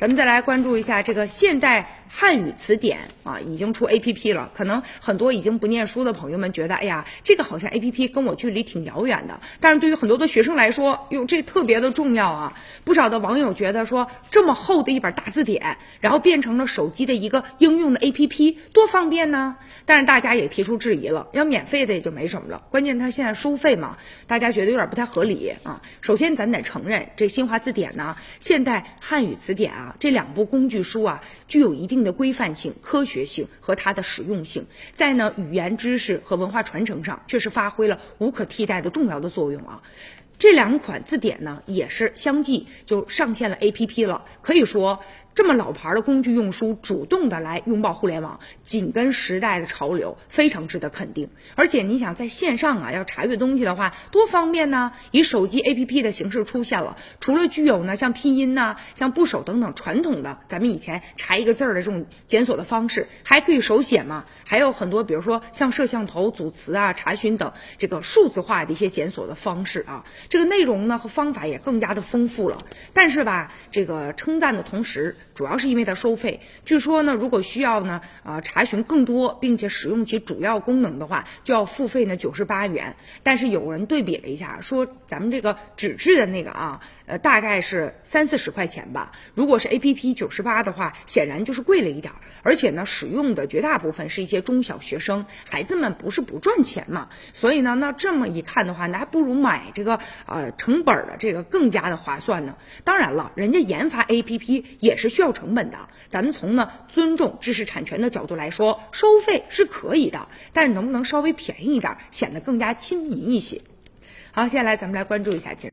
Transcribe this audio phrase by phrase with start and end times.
[0.00, 4.50] 咱们再来关注一下这个现代汉语词典啊，已经出 A P P 了。
[4.54, 9.38] 可能很多已经不念书的朋友们觉得，哎呀，这个好像 A P P 跟我距离挺遥远的。
[9.60, 12.56] 但是对于很多的学生来说，哟，这特别的重要啊！
[12.82, 19.58] 不少的网友觉得说，这么厚的一本大字典，然后变成了手机的一个应用的 A P P，多方便呢？
[19.84, 25.82] 但是大家也提出质疑了，要免费的也就没什么了，关键它现在收费嘛，大家觉得有点不太合理啊。
[26.00, 29.89] 首先，咱得承认，这新华字典呢，现代汉语词典啊。
[29.98, 39.82] 这两部工具书啊，具有一定的规范性、科学性和它的实用性，在呢语言知识和文化传承上，确实发挥了无可替代的重要的作用啊。
[40.40, 45.00] 这两款字典呢，也是相继就上线了 APP 了，可以说。
[45.32, 51.30] 这么老牌的工具用书，主动的来拥抱互联网，紧跟时代的潮流，非常值得肯定。
[51.54, 54.92] 而且你想在线上啊，要查阅东西的话，多方便呢！
[55.12, 64.24] 以手机 APP 的形式出现了，除了具有呢像拼音呐、像部首等等传统的咱们以前查一个字儿的这种检索的方式，还可以手写嘛？
[64.44, 72.64] 还有很多，比如说像摄像头、组词啊、查询等这个数字化的一些检索的方式啊，这个内容呢和方法也更加的丰富了。
[72.94, 75.16] 但是吧，这个称赞的同时。
[75.34, 82.96] 主要是因为它收费，据说呢，如果需要呢，啊，查询更多并且使用其主要功能的话，就要付费呢九十八元。
[83.22, 89.12] 但是有人对比了一下，说咱们这个纸质的那个啊，呃，大概是三四十块钱吧。
[89.34, 92.20] 如果是 A P P 九十八的话，显然就是贵了一点儿。
[92.42, 97.08] 而且呢，使用的绝大部分是一些中小学生，孩子们不是不赚钱嘛。
[97.32, 102.56] 所以呢，那这么一看的话，那还不如买这个啊成本的这个更加的划算呢。
[102.84, 105.10] 当然了，人家研发 A P P 也是。
[105.10, 113.60] 需要成本的，咱们从呢尊重知识产权的角度来说，收费是可以的，但是能不能稍微便宜一点，显得更加亲民一些？
[114.30, 115.68] 好，接下来咱们来关注一下今。